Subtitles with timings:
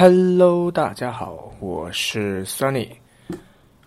[0.00, 2.88] Hello，大家好，我是 Sunny。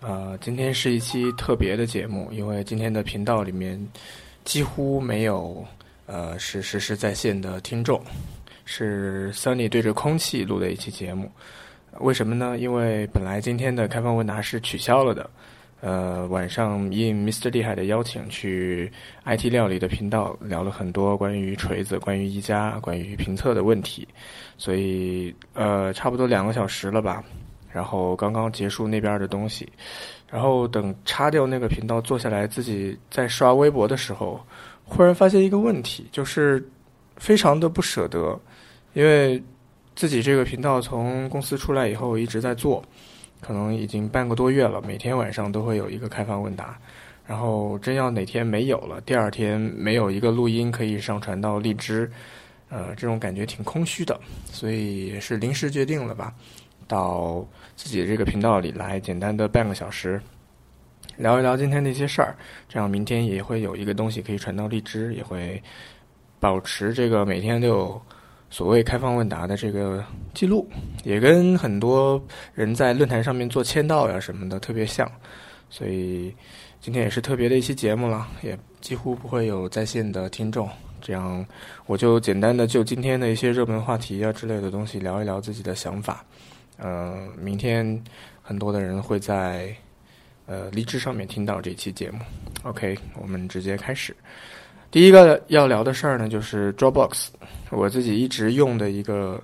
[0.00, 3.76] 呃，今天是一期特别的节目，因为今天的频道里面
[4.44, 5.66] 几乎没有
[6.06, 8.00] 呃是实时在线的听众，
[8.64, 11.28] 是 Sunny 对着空气录的一期节目。
[11.98, 12.56] 为什么呢？
[12.58, 15.28] 因为本来今天的开放问答是取消了的。
[15.84, 18.90] 呃，晚上应 Mr 厉害的邀请，去
[19.26, 24.08] IT 料理的频道聊了很多关于锤子、关于一加、关于评测的问题，
[24.56, 27.22] 所以呃，差不多两个小时了吧。
[27.70, 29.70] 然后刚刚结束那边的东西，
[30.30, 34.42] 然后等插掉那个频道，坐下来自己在刷微博的时候，
[34.84, 36.66] 忽然发现一个问题，就是
[37.16, 38.40] 非常的不舍得，
[38.94, 39.42] 因为
[39.94, 42.82] 自己这个频道从公司出来以后一直在做。
[43.46, 46.78] 可能已经半个多月了，每天晚上都会有一个开放问答，
[47.26, 52.10] 然后真要哪天没有了，第二天没有一个录音可以上传到荔枝，
[52.70, 56.32] 呃，这种感觉挺空虚的，所以也是临时决定了吧，
[56.88, 60.18] 到自己这个频道里来，简单的半个小时，
[61.18, 62.34] 聊一聊今天的一些事儿，
[62.66, 65.62] 这样明天也会有一个东西可以传到荔枝，也会
[66.40, 68.02] 保持这个每天都有。
[68.54, 70.64] 所谓开放问答的这个记录，
[71.02, 72.24] 也跟很多
[72.54, 75.10] 人在论坛上面做签到呀什么的特别像，
[75.68, 76.32] 所以
[76.80, 81.44] 今天也是特别的一期节目了，也几乎不会有在线的听众，这样
[81.86, 86.24] 我就简单的就今天的一些热门话题啊之类的东西聊一聊自己的想法。
[86.78, 88.00] 嗯，明天
[88.40, 89.74] 很多的人会在
[90.46, 92.20] 呃荔枝上面听到这期节目。
[92.62, 94.14] OK，我们直接开始。
[94.94, 97.26] 第一个要聊的事儿呢，就是 Dropbox，
[97.70, 99.42] 我自己一直用的一个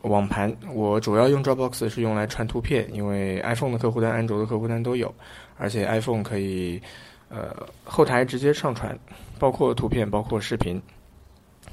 [0.00, 0.52] 网盘。
[0.74, 5.14] 我主要用 Dropbox 是用来传图片，因为 iPhone 的客户端、安卓的客户端都有，
[5.56, 6.82] 而且 iPhone 可以
[7.28, 8.98] 呃后台直接上传，
[9.38, 10.82] 包括图片、包括视频。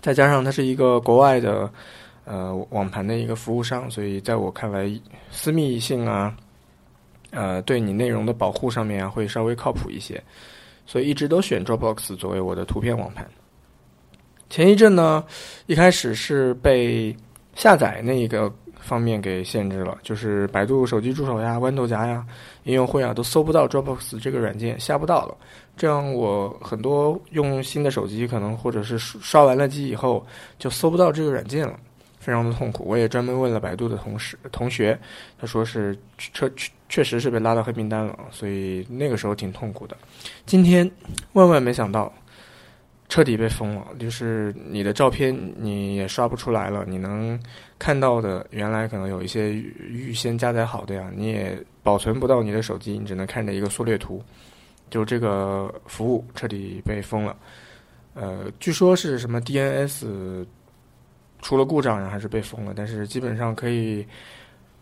[0.02, 1.67] 再加上它是一个国外的
[2.25, 4.87] 呃网盘的一个服务商，所以在我看来，
[5.31, 6.37] 私密性啊，
[7.31, 10.23] 呃，对你内容的保护上面，会稍微靠谱一些。
[10.90, 13.23] 所以一直都选 Dropbox 作为我的图片网盘。
[14.50, 15.23] 前一阵呢，
[15.67, 17.16] 一开始是被
[17.54, 22.26] 下载那一个方面给限制了，就是百度手机助手呀、豌豆荚呀、
[22.64, 25.38] 应用会啊都搜不到 Dropbox 这个软件，下不到了。
[25.78, 30.26] 这样我很多用新的手机，可能或者是刷完了机以后，
[30.58, 31.80] 就搜不到这个软件了。
[32.20, 34.99] 非常的痛苦，我也专门问了百度的同事同学，
[35.39, 36.52] 他说是确
[36.89, 39.95] 确实是被拉到黑名单了，所以那个时候挺痛苦的。
[40.45, 40.89] 今天
[41.33, 42.11] 万万没想到，
[43.08, 47.39] 彻底被封了，就是你的照片你也刷不出来了，你能
[47.78, 54.22] 看到的原来可能有一些预先加载好的呀，你也保存不到你的手机，你只能看着一个缩略图，
[54.89, 57.36] 就这个服务彻底被封了。
[58.16, 60.45] 呃，据说是什么 DNS。
[61.42, 62.73] 出了故障呀，还是被封了？
[62.76, 64.05] 但是基本上可以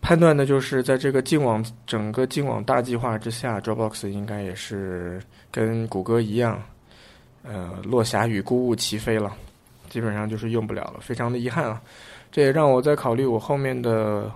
[0.00, 5.20] 判断的就是，在这个净网整个净网大计划之下，Dropbox 应该也是
[5.50, 6.62] 跟谷歌一样，
[7.42, 9.36] 呃，落霞与孤鹜齐飞了，
[9.90, 11.82] 基本上就是用不了了，非常的遗憾啊！
[12.30, 14.30] 这也让我在考虑我后面的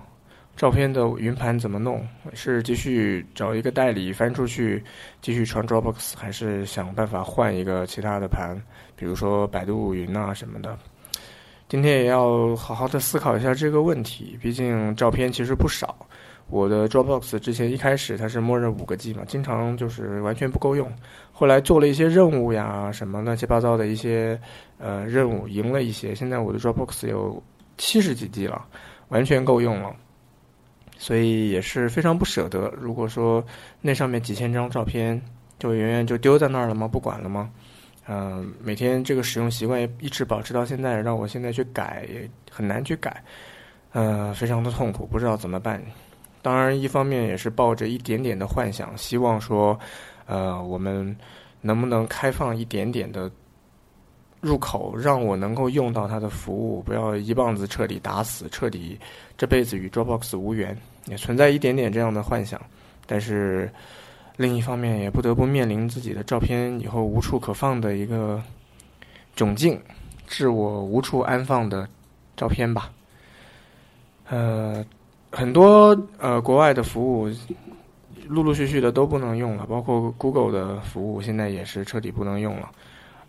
[0.55, 4.83] 照片的云盘怎么弄，是继续找一个代理翻出去
[5.21, 8.61] 继续传 Dropbox，还是想办法换一个其他的盘，
[8.95, 10.77] 比如说百度云啊什么的。
[11.67, 15.95] 今天也要好好的思考一下这个问题，毕竟照片其实不少。
[16.49, 20.91] 我的 Dropbox 之前一开始它是默认五个 G 嘛，经常就是完全不够用。
[21.31, 24.39] 后来做了一些任务呀，什么乱七八糟的一些
[24.77, 26.13] 呃任务，赢了一些。
[26.13, 27.41] 现在我的 Dropbox 有
[27.77, 28.63] 七十几 G 了，
[29.07, 29.95] 完全够用了。
[30.99, 32.71] 所以也是非常不舍得。
[32.79, 33.43] 如果说
[33.81, 35.19] 那上面几千张照片
[35.57, 36.87] 就远远就丢在那儿了吗？
[36.87, 37.49] 不管了吗？
[38.05, 43.23] 嗯，每天这个使用习惯也一直保持到现在，让我现在去改也很难去改，
[43.93, 45.81] 呃，非常的痛苦，不知道怎么办。
[46.41, 49.79] 当然，一方面也是抱着一点点的幻想，希望说，
[50.25, 51.15] 呃，我们
[51.61, 53.31] 能不能开放一点点的
[54.41, 58.99] 入口，让我能够用到它的服务，不要一棒子彻底打死，彻底
[59.37, 62.61] 这辈子与 Dropbox 无缘，也存在一点点这样的幻想，
[63.07, 63.71] 但是。
[64.35, 68.41] 另一方面，也不得不面临自己的照片以后无处可放的一个
[69.35, 69.79] 窘境，
[70.25, 71.87] 致我无处安放的
[72.35, 72.89] 照片吧。
[74.27, 74.83] 呃，
[75.31, 77.29] 很多呃国外的服务
[78.27, 82.71] 陆陆续续的都不能用了，包括 Google 的服务现在也是彻底不能用了。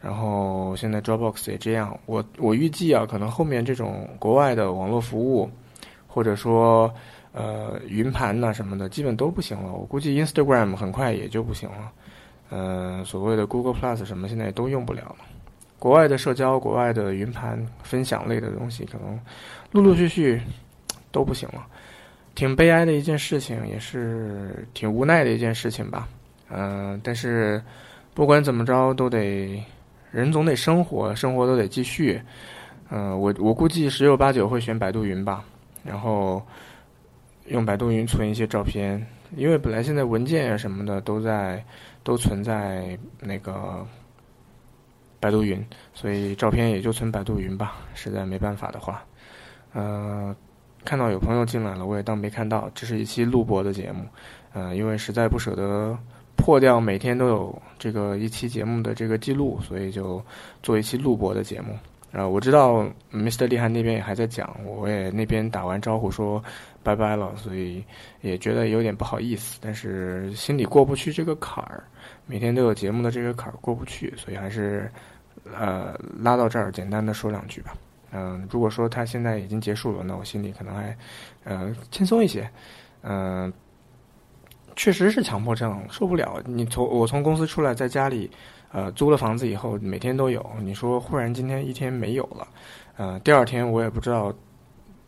[0.00, 5.50] 然后现在 Dropbox 也这样，我我预计啊，可能后面这种国外的网络服务，
[6.06, 6.90] 或者说。
[7.34, 9.72] 呃，云盘呐什么的，基本都不行了。
[9.72, 11.92] 我估计 Instagram 很快也就不行了。
[12.48, 15.16] 呃，所谓的 Google Plus 什么，现在也都用不了了。
[15.80, 19.18] 国外的社交、国外的云盘分享类的东西，可能
[19.72, 20.40] 陆陆续续
[21.10, 21.66] 都不行了，
[22.36, 26.08] 挺悲哀的一件事情，也是挺无奈的一件事情吧。
[26.48, 27.60] 嗯，但是
[28.14, 29.60] 不管怎么着，都得
[30.12, 32.22] 人总得生活，生活都得继续。
[32.90, 35.44] 嗯，我我估计十有八九会选百度云吧，
[35.82, 36.40] 然后
[37.46, 39.06] 用百度云存一些照片，
[39.36, 41.64] 因为本来现在文件啊什么的都在
[42.02, 43.86] 都存在那个。
[45.20, 45.64] 百度云，
[45.94, 47.78] 所以照片也就存百度云吧。
[47.94, 49.02] 实在没办法的话，
[49.72, 50.36] 呃，
[50.84, 52.70] 看到有朋友进来了，我也当没看到。
[52.74, 54.04] 这是一期录播的节目，
[54.52, 55.98] 呃，因为实在不舍得
[56.36, 60.22] 破掉每天都有这个一期节目的这个记录，所以就
[60.62, 61.74] 做一期录播的节目。
[62.14, 63.46] 呃，我知道 Mr.
[63.46, 66.42] 厉害那边也还在讲，我也那边打完招呼说
[66.82, 67.84] 拜拜了，所以
[68.22, 71.84] 也觉得有点不好意思，但是心里过不去这个坎儿，
[72.24, 74.90] 每天都有节目的这个坎儿过不去，所以还是。
[75.52, 77.76] 呃，拉到这儿，简单的说两句吧。
[78.12, 80.96] 嗯，如果说他现在已经结束了，那我心里可能还
[81.42, 82.48] 呃轻松一些。
[83.02, 83.52] 嗯，
[84.74, 86.40] 确实是强迫症，受不了。
[86.46, 88.30] 你从我从公司出来，在家里
[88.74, 90.44] 呃租了房子以后，每天都有。
[90.60, 92.46] 你说忽然今天一天没有了，
[92.98, 94.30] 呃，第二天我也不知道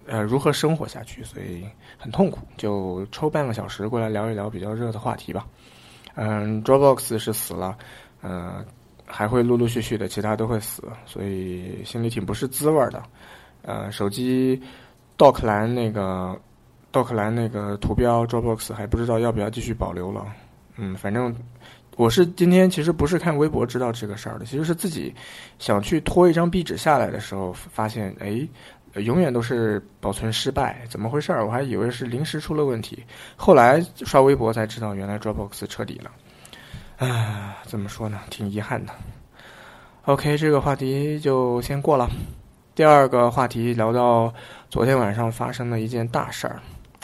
[0.06, 1.66] 呃如何生活下去，所以
[1.98, 2.38] 很痛苦。
[2.56, 5.46] 就抽半个小时过来聊一聊比较热的话题吧。
[6.14, 7.76] 嗯，Dropbox 是死了，
[8.22, 8.64] 呃。
[9.08, 13.00] 还会陆陆续续的，其他都会死，所以心里挺不是滋味的。
[13.62, 14.60] 呃，手机
[15.16, 16.36] Dock 栏那个
[16.92, 20.26] Dock 栏那个图标 Dropbox 还不知道要不要继续保留了。
[20.74, 21.32] 嗯，反正
[21.96, 25.12] 我是今天其实不是看微博知道这个事儿的，其实是自己
[25.58, 28.46] 想去拖一张壁纸下来的时候，发现哎，
[29.00, 31.46] 永远都是保存失败，怎么回事儿？
[31.46, 33.02] 我还以为是临时出了问题，
[33.34, 36.10] 后来刷微博才知道，原来 Dropbox 彻底了。
[36.98, 38.20] 啊，怎么说呢？
[38.28, 38.92] 挺遗憾的。
[40.04, 42.10] OK，这个话题就先过了。
[42.74, 44.32] 第二个话题聊到
[44.68, 46.60] 昨天晚上发生的一件大事儿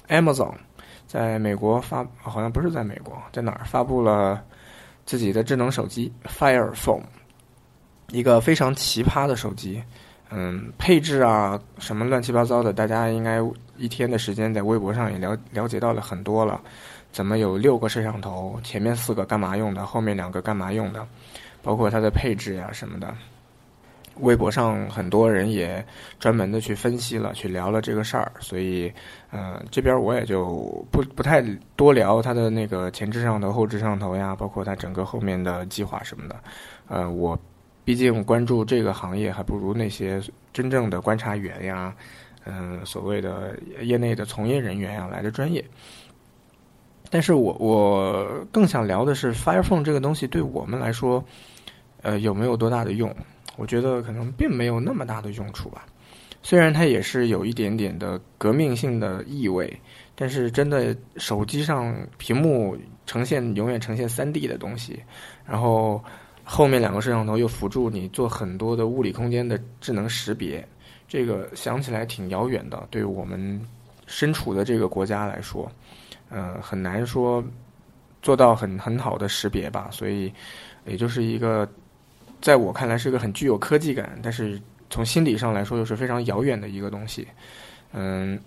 [0.09, 0.53] ：Amazon
[1.07, 4.45] 在美国发，好像不是在美国，在哪儿发布了
[5.05, 7.03] 自己的智能手机 Fire Phone，
[8.09, 9.83] 一个非常奇葩的手机。
[10.31, 13.39] 嗯，配置啊，什么乱七八糟的，大家应该
[13.77, 16.59] 一天的时间在微博上也了了解到了很多了。
[17.13, 18.59] 怎么有六个摄像头？
[18.65, 19.85] 前面四个干嘛用的？
[19.85, 21.07] 后面两个干嘛用的？
[21.63, 23.15] 包括它的配置呀什么的。
[24.21, 25.85] 微博上很多人也
[26.19, 28.31] 专门的去分析了，去聊了这个事儿。
[28.41, 28.93] 所以，
[29.31, 31.43] 呃，这边我也就不不太
[31.77, 36.37] 多聊它的那个前置摄像头、后置摄像头呀，包括它整个后面的计划什么的。
[36.89, 37.39] 呃，我
[37.85, 40.21] 毕竟关注这个行业，还不如那些
[40.53, 41.95] 真正的观察员呀，
[42.45, 45.65] 嗯，所谓的业内的从业人员呀来的专业。
[47.11, 51.23] 但是我我更想聊的是 Fire Phone 这个东西对我们来说，
[52.01, 53.15] 呃，有没有多大的用？
[53.57, 55.87] 我觉得可能并没有那么大的用处吧。
[56.43, 59.73] 虽然它也是有一点点的革命性的意味，
[60.15, 62.77] 但是真的手机上屏幕
[63.07, 65.01] 呈现永远呈现三 D 的东西，
[65.47, 66.03] 然后
[66.43, 70.67] 后面两个摄像头又辅助你做很多的物理空间的智能识别，
[71.07, 73.61] 这个想起来挺遥远的，对我们
[74.07, 75.71] 身处的这个国家来说。
[76.29, 77.45] 呃，很难说
[78.23, 80.33] 做到很很好的识别吧，所以
[80.87, 81.69] 也就是一个
[82.43, 84.61] 在我看来是个很具有科技感，但是
[84.91, 87.27] 从心理上来说又是非常遥远的一个东西。
[87.93, 88.39] 嗯，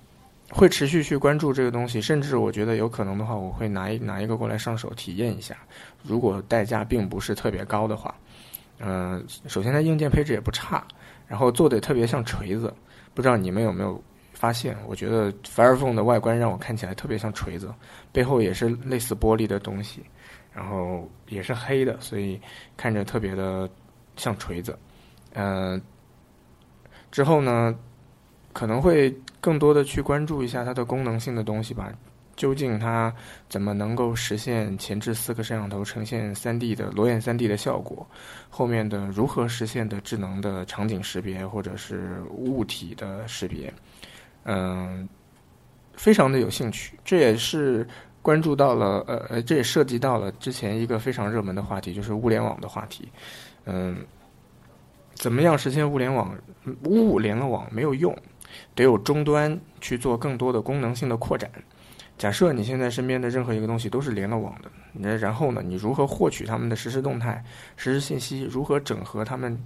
[0.52, 5.56] 会持续去关注这个东西，甚至我觉得有可能的话，我会拿一拿一个过来上手体验一下。
[6.04, 8.14] 如果代价并不是特别高的话，
[8.80, 10.86] 嗯，首先它硬件配置也不差，
[11.26, 12.72] 然后做的特别像锤子，
[13.14, 14.00] 不知道你们有没有？
[14.38, 17.74] 发现，我觉得 Fire Phone 的外观让我看起来特别像锤子，
[18.12, 20.04] 背后也是类似玻璃的东西，
[20.54, 22.40] 然后也是黑的，所以
[22.76, 23.68] 看着特别的
[24.16, 24.78] 像锤子。
[25.34, 25.82] 嗯，
[27.12, 27.76] 之后呢，
[28.54, 31.92] 可能会更多的去关注一下它的功能性的东西吧。
[32.36, 33.14] 究竟它
[33.48, 38.06] 怎么能够实现前置四个摄像头呈现三 D 的裸眼三 D 的效果？
[38.50, 43.74] 后面的如何实现的智能的场景识别或者是物体的识别？
[44.44, 45.08] 嗯，
[45.94, 47.88] 非常的有兴趣，这也是
[48.22, 53.08] 关注到了，呃呃，这也涉及到了之前一个非常热门的话题，就是物联网的话题。
[53.66, 53.98] 嗯，
[55.14, 56.36] 怎么样实现物联网？
[56.84, 58.16] 物联了网没有用，
[58.74, 61.50] 得有终端去做更多的功能性的扩展。
[62.18, 67.44] 假设你现在身边的任何一个东西都是连了网的，那然后呢，你如何获取他们的实时动态、
[67.76, 68.44] 实时信息？
[68.44, 69.58] 如何整合他们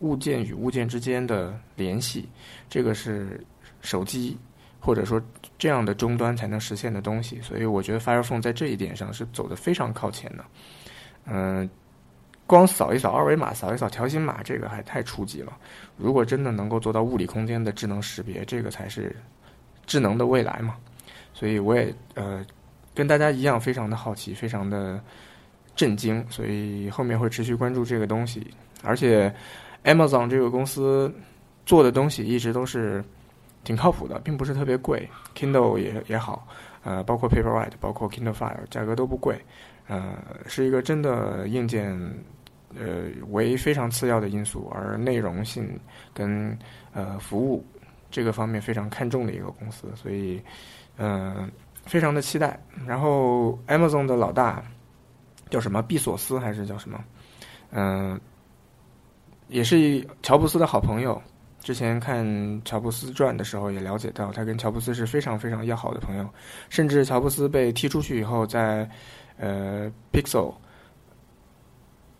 [0.00, 2.28] 物件与物件之间的联系？
[2.68, 3.44] 这个是。
[3.84, 4.38] 手机
[4.78, 5.20] 或者说
[5.58, 10.44] 这样的终端才能实现的东西，所以我觉得 Fire Phone 在这一点上是走的非常靠前的。
[11.26, 11.68] 嗯，
[12.46, 15.56] 光扫一扫二维码、扫一扫条形码，这个还太初级了。
[15.96, 19.14] 如果真的能够做到物理空间的智能识别，这个才是
[19.86, 20.76] 智能的未来嘛，
[21.32, 22.44] 所以我也呃
[22.94, 25.00] 跟大家一样非常的好奇，非常的
[25.74, 28.46] 震惊，所以后面会持续关注这个东西。
[28.82, 29.32] 而且
[29.84, 31.12] ，Amazon 这个公司
[31.64, 33.02] 做的东西一直都是
[33.64, 36.46] 挺靠谱的，并不是特别贵，Kindle 也也好，
[36.82, 39.40] 呃，包括 Paperwhite，包括 Kindle Fire，价格都不贵，
[39.88, 41.90] 呃，是一个真的硬件
[42.78, 45.78] 呃为非常次要的因素，而内容性
[46.14, 46.56] 跟
[46.92, 47.64] 呃服务。
[48.14, 50.38] 这个方面非常看重的一个公司，所以，
[50.98, 51.50] 嗯，
[51.86, 52.60] 非常的期待。
[52.86, 54.62] 然后，Amazon 的老大
[55.48, 55.80] 叫什么？
[55.80, 57.02] 毕索斯还是叫什么？
[57.70, 58.20] 嗯，
[59.48, 61.18] 也是乔布斯的好朋友。
[61.60, 62.22] 之前看
[62.66, 66.28] 乔布斯传的时候，也了解到他跟乔布斯是非常非常要好的朋友。
[66.68, 68.86] 甚至乔布斯被踢出去以后，在
[69.38, 70.54] 呃 Pixel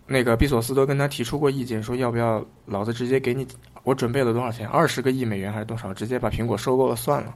[0.06, 3.46] 那个毕索斯都跟他提出过意见，说要不要老子直接给你。
[3.84, 4.68] 我准备了多少钱？
[4.68, 5.92] 二十个亿美元还是多少？
[5.92, 7.34] 直接把苹果收购了算了，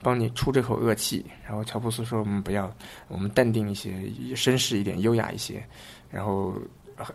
[0.00, 1.24] 帮你出这口恶气。
[1.44, 2.74] 然后乔布斯说：“我们不要，
[3.08, 3.90] 我们淡定一些，
[4.34, 5.62] 绅士一点，优雅一些。”
[6.10, 6.54] 然后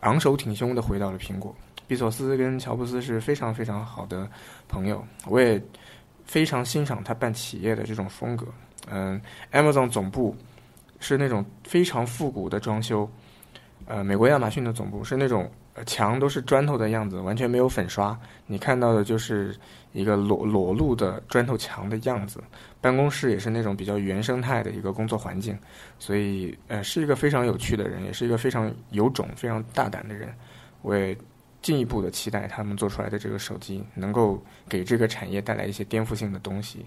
[0.02, 1.56] 昂首挺胸的回到了苹果。
[1.88, 4.30] 比索斯跟乔布斯是非常非常好的
[4.68, 5.60] 朋友，我也
[6.24, 8.46] 非常欣赏他办企业的这种风格。
[8.92, 9.20] 嗯
[9.52, 10.36] ，Amazon 总部
[11.00, 13.10] 是那种非常复古的装修。
[13.86, 15.50] 呃，美国亚马逊的总部是那种。
[15.86, 18.20] 墙都是砖头的样子，完全没有粉刷。
[18.48, 19.56] 你看到的就是
[19.94, 22.44] 一个裸裸露的砖头墙的样子。
[22.82, 25.56] 办公室也是那种比较原生态的一个工作环境，
[26.00, 30.34] 所以呃，是一个非常有趣的人，也是一个非常有种、非常大胆的人。
[30.82, 31.16] 我也
[31.62, 36.86] 进一步的期待他们做出来的这个手机能够给这个产业带来一些颠覆性的东西。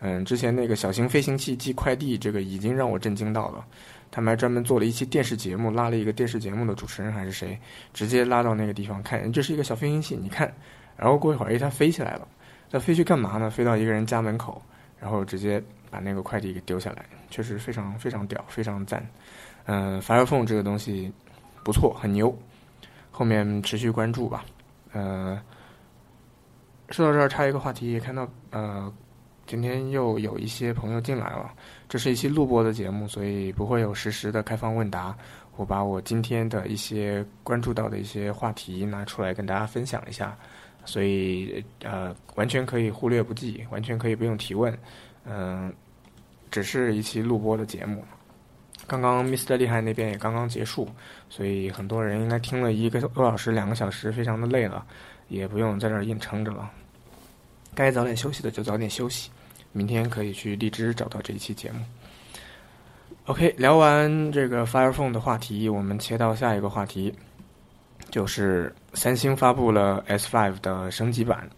[0.00, 3.64] 嗯，之前那个小型飞行器寄快递，这个已经让我震惊到了。
[4.10, 7.56] 他们还专门做了一期电视节目，拉了一个电视节目的主持人还是谁，
[7.92, 10.52] 直接拉到那个地方看，这是一个小飞行器，你看，
[10.96, 12.26] 然后过一会儿，哎，它飞起来了，
[12.70, 13.48] 它飞去干嘛呢？
[13.48, 14.60] 飞到一个人家门口，
[14.98, 19.06] 然后直接把那个快递给丢下来，确实非常非常屌，非常赞。
[19.66, 21.12] 嗯，Fire Phone 这个东西
[21.62, 22.36] 不错，很牛，
[23.20, 24.46] 后面持续关注吧。
[24.92, 25.38] 呃，
[26.88, 28.90] 说到这儿，插一个话题，也看到呃。
[29.46, 31.52] 今天又有一些朋友进来了，
[31.88, 35.14] 这是一期录播的节目，所以不会有实时的开放问答。
[35.56, 40.34] 我把我今天的一些关注到的一些话题拿出来跟大家分享一下，
[40.86, 44.72] 所以呃，完全可以忽略不计，完全可以不用提问。
[45.26, 45.70] 嗯，
[46.50, 48.02] 只是一期录播的节目。
[48.86, 50.88] 刚刚 Mr 厉害那边也刚刚结束，
[51.30, 54.84] 所以很多人应该听了一个多小时、两个小时，非常的累了，
[55.28, 56.70] 也不用在这儿硬撑着了。
[57.74, 59.30] 该早点休息的就早点休息。
[59.72, 61.78] 明天可以去荔枝找到这一期节目。
[63.26, 67.14] OK，聊完这个 Fire Phone 的话题，我们切到下一个话题，
[68.10, 71.48] 就是三星发布了 S5 的升级版，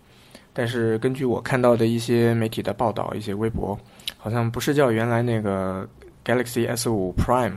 [0.53, 3.79] 但是根据我看到的一些媒体的报道、一些微博，
[4.19, 5.89] 好像不是叫原来那个
[6.23, 7.57] Galaxy S5 Prime，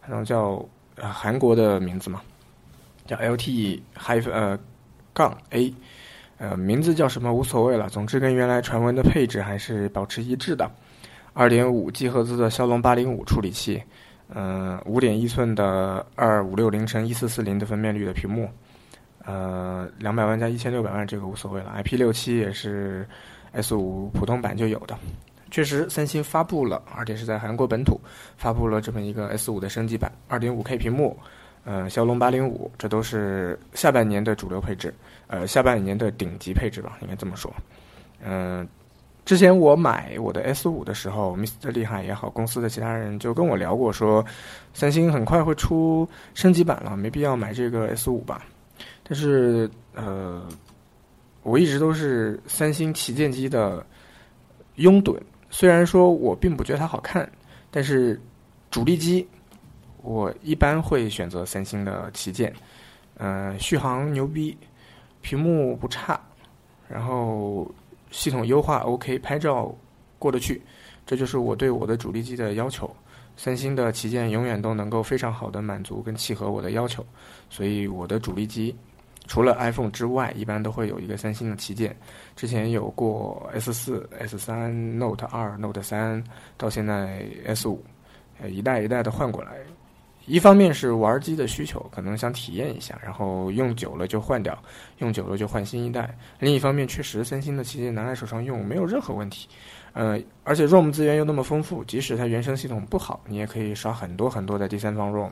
[0.00, 0.66] 好像叫
[1.00, 2.22] 呃韩国的名字嘛，
[3.06, 4.58] 叫 LTE Hi 呃
[5.12, 5.74] 杠 A。
[6.38, 10.70] 呃，名字叫什么无所谓了，总之跟原来传闻的配置还是保持一致的。
[11.34, 13.82] 二点五 G 赫兹的骁龙八零五处理器，
[14.34, 18.48] 嗯，五点一寸的二五六零乘一四四零的分辨率的屏幕，
[19.26, 21.74] 呃，两百万加一千六百万这个无所谓了。
[21.76, 23.06] IP 六七也是
[23.52, 24.96] S 五普通版就有的。
[25.50, 28.00] 确实，三星发布了，而且是在韩国本土
[28.36, 31.16] 发布了这么一个 S 五的升级版，二点五 K 屏幕。
[31.62, 34.92] 呃，骁龙八零五，这都是下半年的主流配置，
[35.26, 37.52] 呃，下半年的顶级配置吧，应该这么说。
[38.24, 38.66] 嗯，
[39.26, 44.24] 之前我买我的 S 五的时候，Mr 厉害也好，公司的其他人就跟我聊过，说
[44.72, 48.42] 三星很快会出升级版了，没必要买这个 S 五吧。
[49.02, 50.42] 但是，呃，
[51.42, 53.84] 我一直都是三星旗舰机的
[54.76, 55.14] 拥趸，
[55.50, 57.30] 虽然说我并不觉得它好看，
[57.70, 58.18] 但是
[58.70, 59.28] 主力机。
[60.02, 62.50] 我一般会选择三星的旗舰，
[63.18, 64.56] 呃，续航牛逼，
[65.20, 66.18] 屏幕不差，
[66.88, 67.70] 然后
[68.10, 69.70] 系统优化 OK，拍照
[70.18, 70.62] 过得去，
[71.04, 72.90] 这就是我对我的主力机的要求。
[73.36, 77.04] 三星的旗舰永远都能够非常好的满足跟契合我的要求，
[77.50, 78.74] 所以我的主力机
[79.30, 81.96] 除了 iPhone 之外，一般都会有一个三星的旗舰。
[82.34, 86.20] 之前有过 S 四、S 三、Note 二、Note 三，
[86.56, 87.80] 到现在 S 五，
[88.40, 89.52] 呃，一代一代的换过来。
[90.26, 94.60] 一方面是玩机的需求，可能想体验一下，然后用久了就换掉，
[94.98, 96.12] 用久了就换新一代。
[96.40, 99.48] 另一方面，确实三星的旗舰拿在手上用没有任何问题，
[99.92, 105.30] 呃，而且 ROM 资源又那么丰富，即使它原生系统不好，你也可以刷很多很多的第三方 ROM。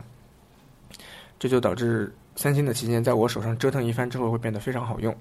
[1.40, 5.12] 这就导致三星的旗舰在我手上折腾一番之后会变得非常好用。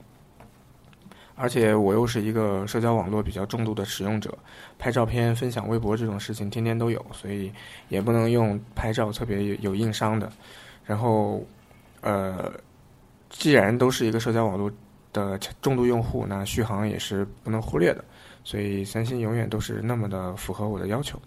[1.33, 4.37] 而且我又是一个社交网络比较重度的使用者，
[4.77, 7.51] 拍照片、分享微博这种事情天天都有，所以
[7.89, 10.31] 也不能用拍照特别有硬伤的。
[10.85, 11.43] 然后，
[12.01, 12.53] 呃，
[13.31, 14.71] 既然都是一个社交网络
[15.11, 18.05] 的重度用户，那续航也是不能忽略的。
[18.43, 21.19] 所以三星永远都是那么的符合我的要求。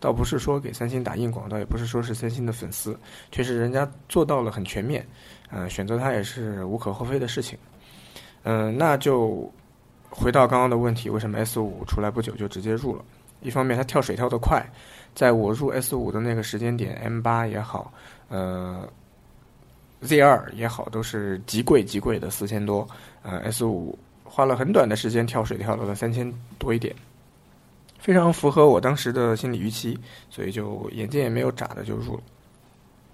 [0.00, 2.96] 倒不是说给三星打硬广告，也不是说是三星的粉丝，
[3.32, 5.04] 确实人家做到了很全面，
[5.50, 7.58] 呃，选择它也是无可厚非的事情。
[8.42, 9.50] 嗯，那就
[10.10, 13.04] 回到刚刚的问题，为什么 S 五出来不久就直接入了？
[13.40, 14.64] 一方面它跳水跳得快，
[15.14, 17.92] 在我入 S 五的那个时间点，M 八也好，
[18.28, 18.88] 呃
[20.00, 22.88] ，Z 二也好，都是极贵极贵的四千多，
[23.22, 26.94] 呃，S 五花了很短的时间跳水跳到了三千多一点。
[27.98, 29.98] 非常符合我当时的心理预期，
[30.30, 32.22] 所以就眼睛也没有眨的就入了。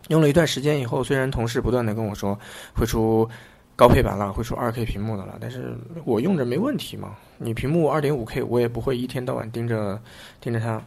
[0.09, 2.39] 用了一段时间以后，虽然同事不断的跟我说
[2.75, 3.29] 会出
[3.77, 7.17] 高配版了，会出二 K 屏幕的了，但是我用着没问题嘛。
[7.39, 10.01] 你屏幕二点五 K，我也不会一天到晚盯着
[10.41, 10.83] 盯着它。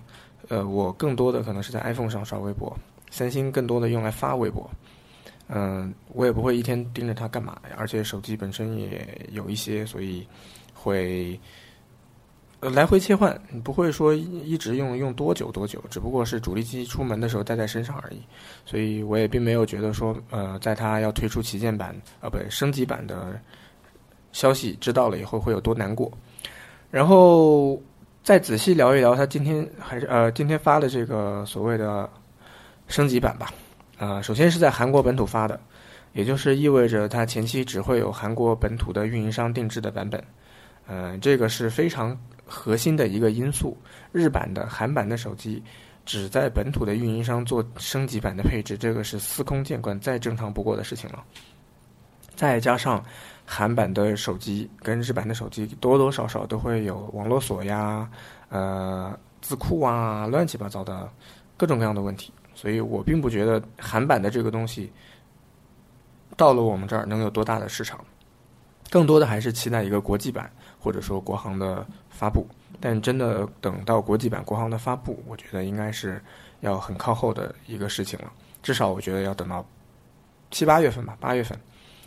[0.50, 2.78] 呃，我更多的可能是在 iPhone 上刷微博，
[3.10, 4.70] 三星更多的用来发微博。
[5.50, 10.26] 嗯，我也不会一天盯着它干嘛，而且手机本身也有一些，所以
[10.74, 11.40] 会。
[12.70, 18.22] 来回切换，你不会说一直用用多久多久，只不过是主力机出门的时候带在身上而已，
[18.66, 23.40] 所以我也并没有觉得说，呃，在它要推出旗舰版，啊，不对，升级版的
[24.32, 26.12] 消息知道了以后会有多难过。
[26.90, 27.82] 然后
[28.24, 32.10] 再仔细聊一聊它今天还是呃今天发的这个所谓的
[32.88, 33.52] 升级版吧，
[33.98, 35.60] 啊，首先是在韩国本土发的，
[36.14, 40.24] 也就是意味着它前期只会有韩国本土的运营商定制的版本，
[40.88, 42.18] 嗯，这个是非常。
[42.48, 43.78] 核心的一个因素，
[44.12, 45.62] 日版的、韩版的手机
[46.06, 51.24] 只在本土的运营商做升级版的配置，这个是司空见惯、再正常不过的事情了。
[52.36, 53.04] 再加上
[53.46, 58.10] 韩版的手机跟日版的手机多多少少都会有网络锁呀、
[58.50, 61.10] 呃字库啊、乱七八糟的
[61.58, 64.92] 各种各样的问题，所以我并不觉得韩版的这个东西
[66.36, 68.00] 到了我们这儿能有多大的市场，
[68.90, 70.50] 更多的还是期待一个国际版。
[70.80, 71.86] 或者说国行的
[72.18, 72.48] 发布，
[72.82, 76.20] 但真的等到国际版国行的发布，我觉得应该是
[76.62, 78.32] 要很靠后的一个事情了。
[78.64, 79.64] 至少我觉得要等到
[80.50, 81.58] 七八月份吧，八月份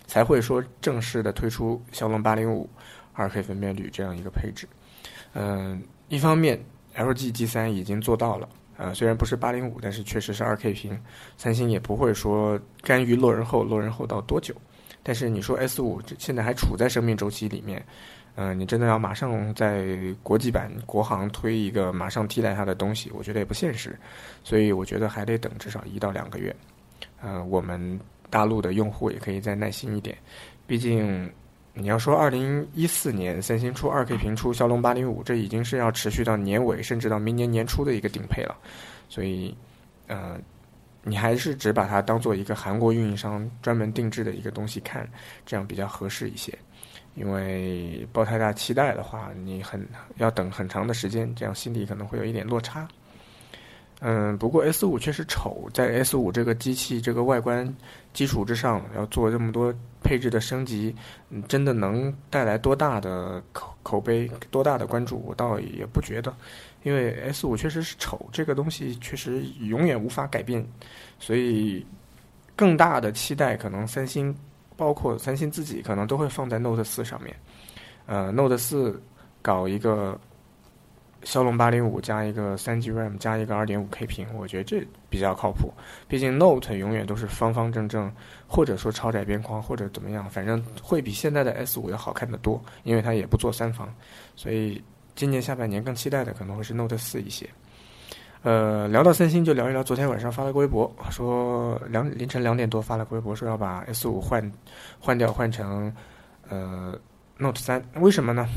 [0.06, 2.68] 才会说正式的推出骁龙八零五
[3.12, 4.66] 二 K 分辨率这样一个配置。
[5.32, 6.60] 嗯，一方面
[6.96, 11.00] LG G 三已经做到了，呃，虽然不是八零五，但是确实是二 K 屏。
[11.38, 14.52] 三星也不会说甘于落人后，落人后到多久。
[15.02, 17.82] 但是你说 S 五现在还处在生命周期里面。
[18.42, 23.94] 嗯，你真的要马上在国际版国行推一个马上替代它的东西，我觉得也不现实，
[24.42, 26.56] 所以我觉得还得等至少一到两个月。
[27.20, 28.00] 呃，我们
[28.30, 30.16] 大陆的用户也可以再耐心一点，
[30.66, 31.30] 毕竟
[31.74, 38.56] 你要说二零一四年三星出二 K 屏出骁龙八零五，这已经是要持续到年尾甚至到明年年初的一个顶配了，
[39.10, 39.54] 所以
[40.06, 40.38] 呃，
[41.02, 45.06] 你还是只把它当做一个韩国运营商专门定制的一个东西看，
[45.44, 46.58] 这样比较合适一些。
[47.14, 52.86] 因为抱太大期待的话，你很要等很长的时间，这样心里可能会有一点落差。
[54.02, 57.70] 嗯，不过 S 五确实丑，在 S 五这个机器这个外观
[58.14, 60.94] 基础之上，要做这么多配置的升级，
[61.46, 65.22] 真的能带来多大的口口碑、多大的关注？
[65.26, 66.34] 我倒也不觉得，
[66.82, 70.66] 因为 S 五确实是丑，这个东西确实永远无法改变，
[71.18, 71.84] 所以
[72.56, 74.34] 更大的期待可能三星。
[74.80, 77.36] 包括三星自己可能都会放在 Note 四上面，
[78.06, 78.98] 呃，Note 四
[79.42, 80.18] 搞一个
[81.22, 85.70] 骁龙八零五加一个三 G RAM 加一个二点五 K 屏，我觉得这比较靠谱。
[86.08, 88.10] 毕竟 Note 永远都是方方正正，
[88.48, 93.94] 或者说超窄边框，或者怎么样，反正会比现在的 S 五要好看的多，因为它也不做三防。
[94.34, 94.82] 所以
[95.14, 97.46] 今年下半年更期待的可能会是 Note 四一些。
[98.42, 104.50] 呃，聊到三星，就聊一聊昨天晚上发了个微博，说两凌晨两点多发了个微博，说要把 S 五换
[104.98, 105.94] 换掉，换成
[106.48, 106.98] 呃
[107.36, 107.84] Note 三。
[107.96, 108.48] 为什么呢？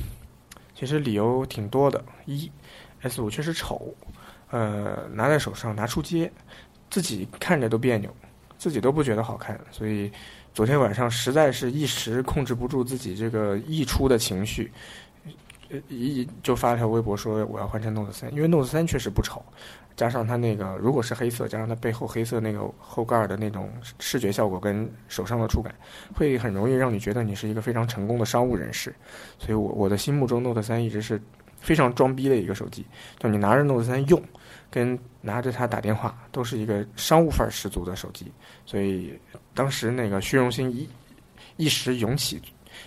[0.74, 2.02] 其实理由挺多的。
[2.26, 2.50] 一
[3.02, 3.94] ，S 五确实丑，
[4.52, 6.32] 呃，拿在手上拿出街，
[6.90, 8.10] 自己看着都别扭，
[8.58, 9.60] 自己都不觉得好看。
[9.70, 10.10] 所以
[10.54, 14.72] 昨天晚上实在是一时控制不住自己这个溢出的情绪。
[15.88, 19.44] 一就发了条微博说我要换成 Note 三，因为 Note 三确实不丑，
[19.96, 25.74] 加上它那个如果是黑色，加上它背后黑色那个后盖的那种视觉效果跟手上的触感，
[26.14, 28.94] 会很容易让你觉得你是一个非常成功的商务人士。
[29.38, 31.22] 所以我我的心目中 Note 三一直是
[31.60, 32.86] 非常装逼的一个手机，
[33.20, 34.22] 就你拿着 Note 三用，
[34.70, 38.32] 跟拿着它打电话都是一个商务范儿十足的手机。
[38.66, 39.18] 所以
[39.54, 40.88] 当时那个虚荣心一
[41.58, 42.42] 一时涌起，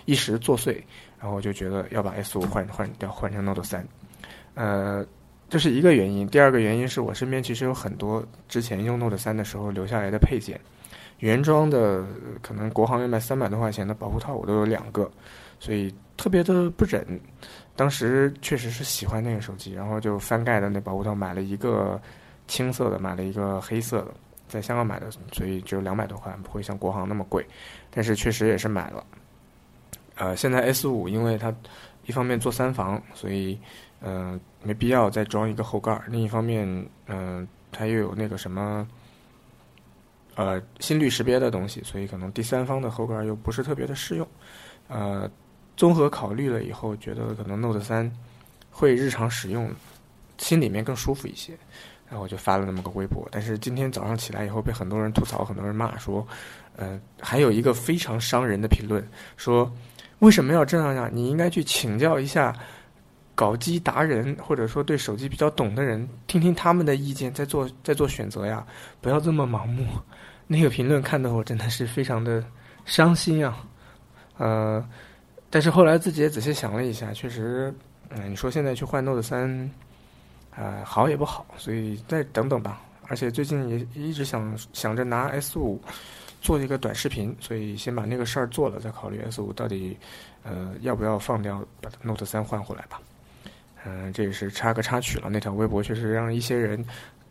[0.05, 0.81] 一时作祟。
[1.19, 3.85] 然后我就觉得要把 S 五换换掉，换成 Note 三。
[4.53, 5.05] 呃，
[5.49, 6.27] 这是一个原因。
[6.27, 10.59] 第二个原因是我身边其实有很多之前用 Note 三的时候留下来的配件，
[11.19, 12.05] 原装的
[12.41, 15.09] 可能国行要卖三百多块钱的保护套我都有两个，
[15.59, 17.05] 所以特别的不忍。
[17.75, 22.01] 当时确实是喜欢那个手机，然后就翻盖的那保护套买了一个
[22.47, 24.13] 青色的，买了一个黑色的，
[24.47, 27.45] 在香港买的，所以只有两百多块，不会像国行那么贵。
[27.91, 29.05] 但是确实也是买了。
[30.17, 31.53] 呃，现在 S 五因为它
[32.05, 33.57] 一方面做三防，所以
[34.01, 36.67] 嗯没必要再装一个后盖儿；另一方面，
[37.07, 38.87] 嗯它又有那个什么
[40.35, 44.27] 呃心率识别的东西，所以可能第三方的后盖儿又不是特别的适用。
[44.87, 45.29] 呃。
[45.77, 48.11] 综合考虑了以后，觉得可能 Note 三
[48.71, 49.71] 会日常使用，
[50.39, 51.53] 心里面更舒服一些，
[52.09, 53.29] 然后我就发了那么个微博。
[53.31, 56.27] 但是今天早上起来以后，被很多人吐槽，很多人骂说，
[56.75, 59.71] 呃，还有一个非常伤人的评论，说
[60.19, 61.09] 为什么要这样呀？
[61.11, 62.55] 你应该去请教一下
[63.35, 68.65] 搞机达人，或者说对手机比较懂的人，听听他们的意见，再做再做选择呀，
[69.01, 69.85] 不要这么盲目。
[70.47, 72.43] 那个评论看得我真的是非常的
[72.85, 73.57] 伤心啊，
[74.37, 74.83] 呃。
[75.49, 77.73] 但是后来自己也仔细想了一下，确实，
[78.09, 79.71] 嗯，你说现在去换 Note 三，
[80.53, 82.81] 啊，好也不好，所以再等等吧。
[83.07, 85.81] 而且最近也一直想想着拿 S 五
[86.41, 89.97] 做一个短视频，所以先把那个事儿做了，再考虑 S 五到底
[90.43, 93.01] 呃要不要放掉，把 Note 三换回来吧。
[93.85, 95.29] 嗯，这也是插个插曲了。
[95.29, 96.83] 那条微博确实让一些人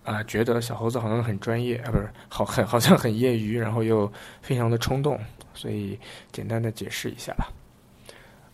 [0.04, 5.18] 啊觉得小猴子好像很专业啊，不是好很好像很业余，然后又非常的冲动，
[5.54, 5.98] 所以
[6.32, 7.48] 简单的解释一下吧。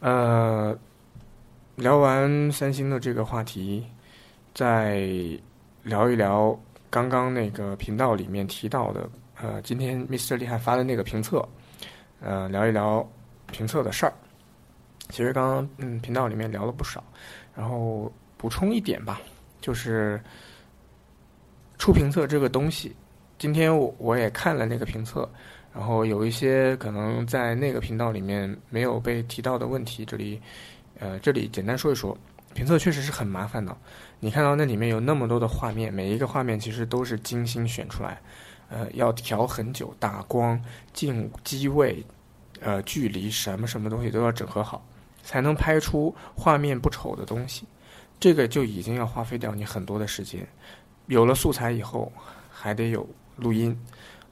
[0.01, 0.77] 呃，
[1.77, 3.87] 聊完三星的这个话题，
[4.53, 5.09] 再
[5.85, 6.59] 聊一聊
[6.91, 9.09] 刚刚那个频道里面提到的，
[9.43, 11.45] 呃，今天 Mr 厉害发的那个评测，
[12.21, 13.05] 呃，聊一聊
[13.51, 14.13] 评测的事儿。
[15.09, 17.03] 其实刚刚嗯频道里面聊了不少，
[17.53, 19.21] 然后补充一点吧，
[19.61, 20.23] 就是
[21.77, 22.95] 出评测这个东西，
[23.37, 25.29] 今天我我也看了那个评测。
[25.75, 30.41] 然后有一些可能在那个频道里面没有被提到的问题，这里，
[31.01, 32.17] 呃，这里简单说一说。
[32.55, 33.75] 评测确实是很麻烦的，
[34.21, 38.21] 你看到那里面有那么多的画面，每一个画面其实都是精心选出来，
[38.73, 40.59] 呃，要调很久，打光、
[40.95, 42.03] 镜机位、
[42.61, 44.83] 呃，距离，什么什么东西都要整合好，
[45.23, 47.67] 才能拍出画面不丑的东西。
[48.19, 50.47] 这个就已经要花费掉你很多的时间。
[51.07, 52.11] 有了素材以后，
[52.51, 53.07] 还得有
[53.37, 53.79] 录音。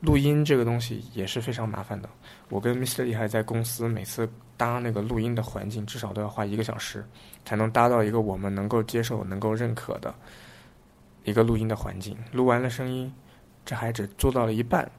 [0.00, 2.08] 录音这个东西也是非常麻烦的。
[2.48, 4.26] 我跟 Mr 厉害在公司每次
[4.56, 7.04] 搭那个录音的环境，至少都要花一个小时，
[7.44, 10.14] 才能搭到一个我们能够接受、能够认可的
[11.24, 12.16] 一个录音的环境。
[12.32, 13.12] 录完了声音，
[13.64, 14.90] 这还只做到了一半，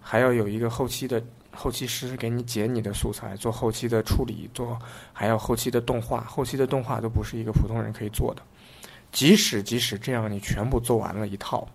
[0.00, 4.78] 还要有一个后期的后期师给你剪你的素材，做后期的处理，做
[5.12, 8.42] 还要后期的动画，后期的动画都不是一个普通人可以做的。
[9.12, 11.66] 即使即使这样，你全部做完了一套，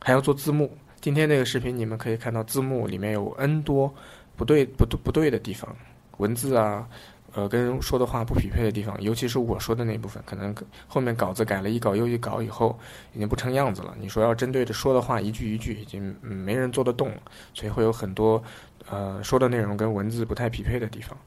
[0.00, 0.76] 还要做字幕。
[1.00, 3.94] 今天那个视频，你们可以看到字幕里面有 N 多
[4.34, 5.76] 不对、不对、不对的地方，
[6.16, 6.88] 文字啊，
[7.36, 10.54] 呃，跟说的话不匹配的地方，尤其是我说的那部分，可能
[10.88, 12.78] 后面稿子改了一稿又一稿以后，
[13.12, 13.94] 已经不成样子了。
[14.00, 17.20] 你说要针对着说的话一句一句，已经没人做得动了，
[17.52, 18.42] 所以会有很多
[18.88, 21.18] 呃说的内容跟文字不太匹配的地方，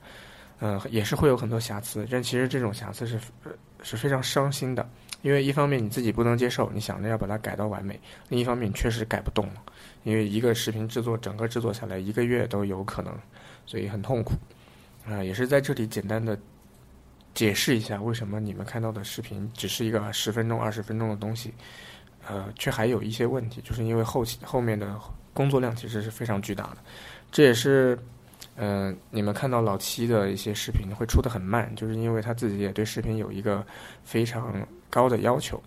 [0.61, 2.07] 嗯，也是会有很多瑕疵。
[2.09, 3.19] 但其实这种瑕疵是
[3.83, 4.89] 是非常伤心的。
[5.21, 7.93] 因为一方面你自己不能接受，你想着要把它改到完美；
[8.29, 9.61] 另一方面确实改不动了，
[10.03, 13.13] 因为一个视频制作整个制作下来一个月都有可能，
[13.67, 14.33] 所以很痛苦。
[15.09, 16.37] 啊，也是在这里简单的
[17.33, 21.53] 解释一下，为什么你们看到的视频只是一个十分钟、二十分钟的东西，
[22.27, 24.99] 呃，却还有一些问题，就是因为后期后面的
[25.33, 26.77] 工作量其实是非常巨大的。
[27.31, 27.97] 这也是，
[28.55, 33.65] 嗯，你们看到老七的一些视频会出的很慢，就是因为他自己也对视频有一个
[34.03, 34.53] 非常。
[34.91, 35.61] 高的要求，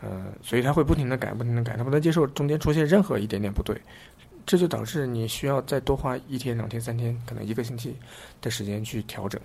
[0.00, 3.78] 呃，所以他会不停的改，不停的改，他不能接受中间出现任何一点点不对，
[4.46, 7.96] 这就导致你需要再多花一天、两天、三天，可能一个星期
[8.40, 9.40] 的时间去调整，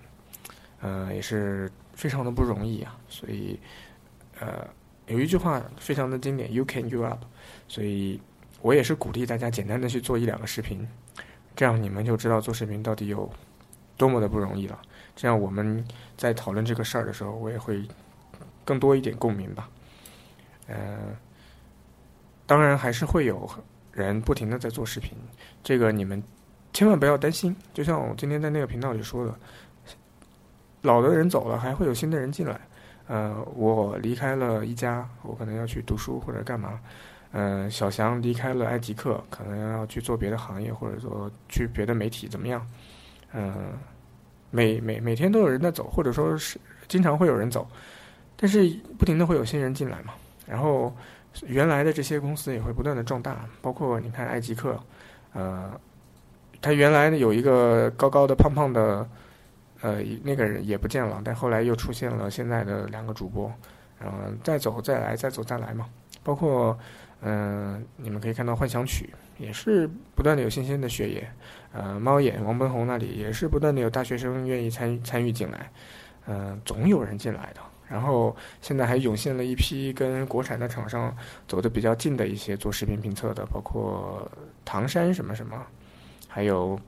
[0.80, 2.96] 呃，也是非常的不容易啊。
[3.10, 3.60] 所以，
[4.40, 4.68] 呃，
[5.08, 7.24] 有一句话非常的经典，“You can you up”，
[7.68, 8.22] 所以
[8.62, 10.88] 我也是鼓励大家简单的去做一两个视频，
[11.56, 13.28] 这样你们就知道做视频到底有
[13.98, 14.80] 多么的不容易了。
[15.16, 15.84] 这样我们
[16.16, 17.84] 在讨论这个事儿的时候，我也会。
[18.64, 19.68] 更多一点共鸣吧，
[20.68, 21.18] 呃，
[22.46, 23.50] 当然还是会有
[23.92, 25.18] 人不停的在做视频，
[25.64, 26.22] 这个你们
[26.74, 27.56] 千万不要担心。
[27.74, 29.36] 就像我今天在那个频道里说的，
[30.82, 32.60] 老的人走了，还会有新的人进来。
[33.08, 36.80] 呃，我离开了一家，我可能要去读书或者干嘛。
[37.34, 42.66] 呃，小翔离开了埃及克，可能要去做别的行业，或者说去别的媒体，怎么样？
[43.34, 43.74] 嗯，
[44.50, 47.66] 每每每天都有人在走，或者说是经常会有人走，
[48.36, 50.14] 但是不停的会有新人进来嘛。
[50.46, 50.94] 然后
[51.48, 54.78] 原来的这些公司也会不断的壮大，包括你看爱极客，
[55.34, 55.72] 呃，
[56.62, 59.08] 他原来有一个高高的胖胖的，
[59.82, 63.52] 呃，那个人也不见了，但后来又出现了现在的两个主播，
[64.02, 65.88] 嗯，再走再来，再走再来嘛。
[66.24, 66.78] 包括
[67.22, 71.28] 嗯，你们可以看到幻想曲也是不断的有新鲜的血液，
[71.72, 75.72] 呃，猫眼王奔红那里也是不断的有大学生愿意参参与进来，
[76.28, 77.62] 嗯，总有人进来的。
[77.92, 81.14] 然后现在还涌现了一批跟国产的厂商
[81.46, 84.32] 走的比较近的一些做视频评测的，包括
[84.64, 85.62] 唐山什么什么，
[86.30, 86.80] 还有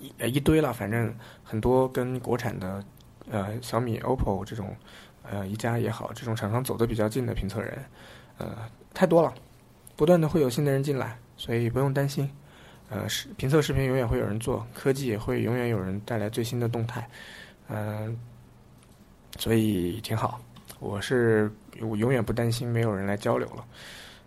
[0.00, 2.84] 一一堆了，反正很多跟国产的
[3.30, 4.74] 呃小米、OPPO 这种
[5.22, 7.78] 呃一加也好，这种厂商走的比较近的评测人，
[8.38, 9.32] 呃太多了，
[9.94, 12.28] 不断的会有新的人进来，所以不用担心。
[12.90, 17.08] 呃，视评测视频永远会有人做，科技也会永远有人带来最新的动态，
[17.68, 18.18] 嗯。
[19.38, 20.40] 所以挺好，
[20.80, 23.64] 我是我永远不担心没有人来交流了，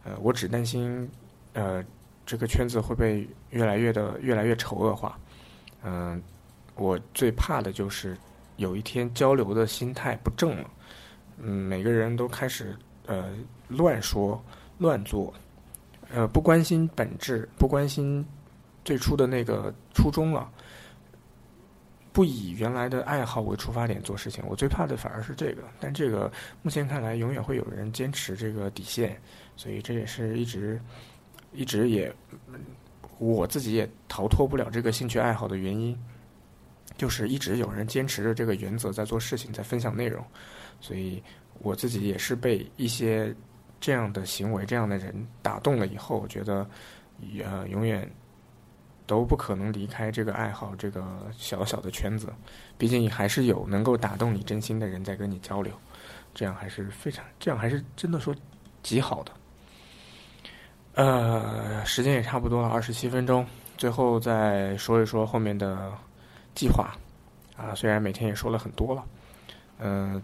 [0.05, 1.07] 呃，我只担心，
[1.51, 1.83] 呃，
[2.25, 5.19] 这个圈子会被越来越的越来越丑恶化，
[5.83, 6.21] 嗯，
[6.75, 8.17] 我最怕的就是
[8.55, 10.69] 有一天交流的心态不正了，
[11.37, 12.73] 嗯，每个人都开始
[13.05, 13.31] 呃
[13.67, 14.41] 乱说
[14.77, 15.33] 乱做，
[16.09, 18.25] 呃，不关心本质，不关心
[18.85, 20.49] 最初的那个初衷了。
[22.13, 25.63] 不以原来的爱好为出发点做事情，我最怕的反而是这个。
[25.79, 26.29] 但这个
[26.61, 29.17] 目前看来，永远会有人坚持这个底线，
[29.55, 30.81] 所以这也是一直
[31.53, 32.13] 一直也
[33.17, 35.97] 我自己也逃脱不了这个兴趣爱好的原因，
[36.97, 40.21] 就是一直有人坚持着这个原则在做事情，在分享内容，
[40.81, 41.23] 所以
[41.59, 43.33] 我自己也是被一些
[43.79, 46.69] 这样的行为、这样的人打动了以后，我觉得
[47.41, 48.05] 呃永远。
[49.11, 51.05] 都不可能离开这个爱好，这个
[51.37, 52.31] 小小的圈子。
[52.77, 55.73] 毕竟你还是有能够打动你真心的人在跟你交流，
[56.33, 58.33] 这样还是非常，这样还是真的说
[58.81, 59.33] 极好的。
[60.93, 63.45] 呃，时间也差不多了，二十七分钟，
[63.77, 65.91] 最后再说一说后面的
[66.55, 66.95] 计划。
[67.57, 69.03] 啊，虽然每天也说了很多了，
[69.79, 70.23] 嗯，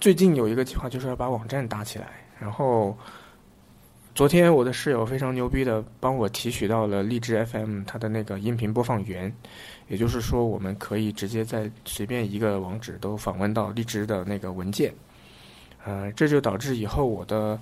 [0.00, 2.96] 最近有一个计划就是要把网站搭起来，然后。
[4.14, 9.34] 昨天我的室友非常牛逼的帮我提取到了荔枝 FM 它的那个音频播放源，
[9.88, 14.92] 也就是说我们可以直接在随便一个网址都访问到荔枝的那个文件，
[15.82, 17.58] 呃，这就导致以后我的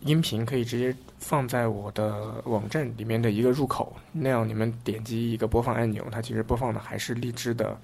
[0.00, 7.78] 音频可以直接放在我的网站里面的一个入口，那样你们点击一个播放按钮，它其实播放的还是荔枝的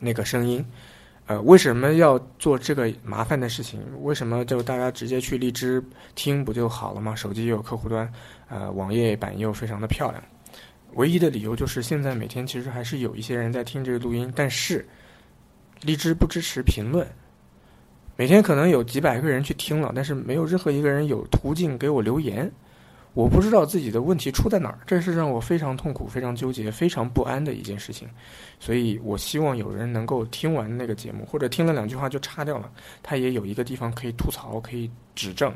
[0.00, 0.64] 那个声音。
[1.28, 3.78] 呃，为什么要做这个麻烦的事情？
[4.00, 7.14] 为什么就大家直接去荔枝听不就好了吗？
[7.14, 8.10] 手机又有客户端，
[8.48, 10.22] 呃，网页版又非常的漂亮。
[10.94, 14.88] 唯一的理由就是现在每天其实还是有一些人在听这个录音，但是
[15.82, 17.06] 荔枝不支持评论。
[18.16, 22.50] 每天可能有几百个人去听了，但是没有任何一个人有途径给我留言。
[23.14, 28.08] 我不知道自己的问题出在哪儿，这是让我非常痛苦、非常纠结、非常不安的一件事情。
[28.60, 32.70] 所以我希望有人能够听完那个节目，或者听了两句话就叉掉了，
[33.02, 35.52] 他也有一个地方可以吐槽、可以指正。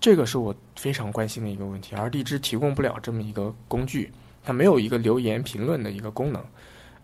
[0.00, 4.12] 这个是我非常关心的一个问题，而荔枝提供不了这么一个工具，
[4.44, 6.44] 它没有一个留言评论的一个功能。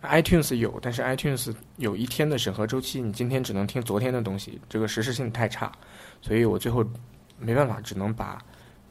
[0.02, 5.72] iTunes 有，但是 iTunes 有一天的审核周期，你今天只能听昨天的东西，这个实时性太差，
[6.20, 6.84] 所以我最后
[7.38, 8.38] 没办法，只能把。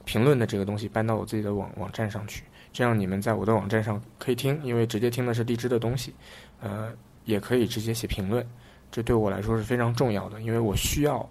[0.05, 6.13] 评论的这个东西搬到我自己的网网站上去，这样你们在我的网站上可以听，因为直接听的是荔枝的东西，
[6.61, 6.91] 呃，
[7.25, 8.45] 也可以直接写评论，
[8.91, 11.27] 这对我来说是非常重要的，因为我需要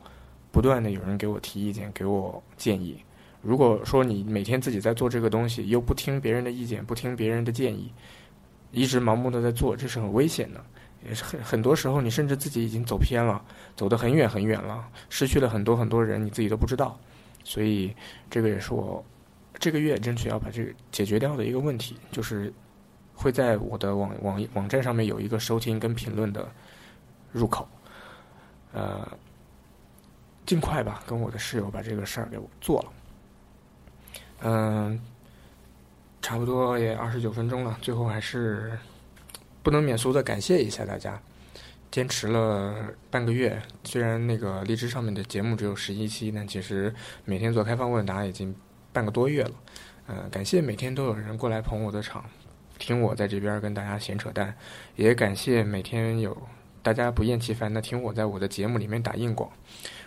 [0.51, 3.03] 不断的有人给我提意见，给我建议。
[3.43, 7.93] 如果说你每天自己在做这个东西，又不听别人的意见，不听别人的建议，
[8.71, 10.65] 一直盲目的在做，这是很危险的，
[11.07, 13.45] 也是很很多时候你甚至自己已经走偏了，
[13.77, 16.99] 走得很远很远了，失去了很多很多人，你自己都不知道。
[17.45, 17.95] 所以，
[18.31, 19.05] 这个也是我
[19.59, 22.53] 这个月争取要把这个解决掉的一个问题，就是
[23.15, 26.49] 会在我的网网网站上面有一个收听跟评论的
[27.31, 27.69] 入口，
[28.73, 29.07] 呃，
[30.47, 32.93] 尽快吧，跟我的室友把这个事儿给我做了。
[34.45, 35.01] 嗯，
[36.21, 38.77] 差不多也二十九分钟了，最后还是
[39.63, 41.21] 不能免俗的感谢一下大家。
[41.93, 42.75] 坚持了
[43.11, 46.93] 半个月，虽然那个荔枝上面的节目只有十一期，但其实
[47.27, 48.53] 每天做开放问答已经
[48.95, 49.51] 半个多月了。
[50.07, 52.25] 呃，感谢每天都有人过来捧我的场，
[52.79, 54.53] 听我在这边跟大家闲扯淡，
[54.97, 56.35] 也感谢每天有
[56.83, 59.51] 大家不厌其烦的听我在我的节目里面打硬广。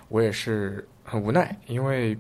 [0.10, 2.18] 我也是很无奈，因为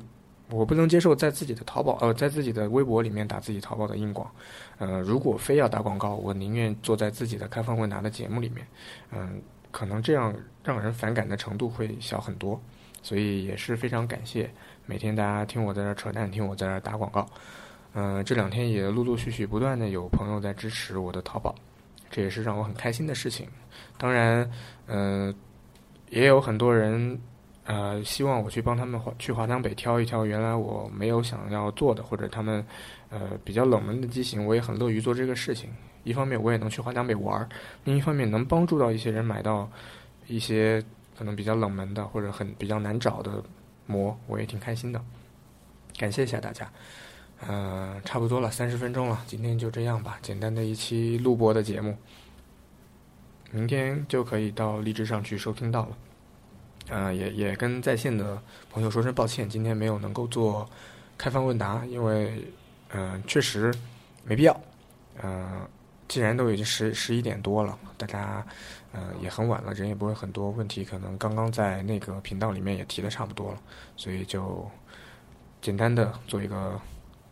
[0.52, 4.30] 我不能接受在自己的淘宝呃，在自己的微博里面打自己淘宝的硬广。
[4.78, 8.66] 呃，如果非要打广告，我宁愿坐在自己的开放问答的节目里面。
[9.12, 9.42] 嗯，
[9.76, 10.34] 可能这样
[10.64, 12.58] 让人反感的程度会小很多。
[13.04, 14.50] 所以也是非常感谢
[14.86, 17.28] 每天大家听我在这扯淡，听我在这打广告。
[17.94, 21.54] 嗯，这两天也陆陆续续不断的有朋友在支持我的淘宝，
[22.10, 23.50] 这也是让我很开心的事情。
[23.98, 24.50] 当然，
[24.88, 25.36] 嗯，
[26.10, 27.20] 也有很多人。
[27.66, 32.64] 呃，希望我去帮他们去华强北挑一挑原来我没有想要做的，或者他们
[33.10, 35.70] 呃比较冷门的机型，我也很乐于做这个事情。
[36.04, 37.50] 一方面我也能去华强北玩，
[37.84, 39.68] 另一方面能帮助到一些人买到
[40.28, 40.84] 一些
[41.18, 43.44] 可能比较冷门的或者很比较难找的
[43.88, 45.02] 膜，我也挺开心的。
[45.98, 46.72] 感谢一下大家，
[47.48, 51.98] 呃，差不多了，三十分钟了，今天就这样吧，简单的一期录播的节目，
[53.50, 55.98] 明天就可以到荔枝上去收听到了。
[56.90, 60.70] 呃，也也跟在线的朋友说声抱歉，今天没有能够做
[61.18, 62.46] 开放问答，因为
[62.90, 63.74] 嗯，确实
[64.24, 64.62] 没必要。
[65.24, 65.68] 嗯，
[66.08, 68.46] 既然都已经十十一点多了，大家
[68.94, 73.58] 嗯也很晚了，人也不会很多，问题可能刚刚在那个频道里面也提的差不多了，
[73.96, 74.70] 所以就
[75.62, 76.80] 简单的做一个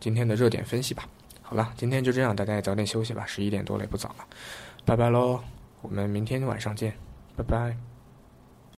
[0.00, 1.08] 今天的热点分析吧。
[1.42, 4.26] 好了，今天就这样，大家也早点休息吧，十一点多了也不早了，
[4.84, 5.38] 拜拜喽，
[5.82, 6.94] 我们明天晚上见，
[7.36, 7.93] 拜拜。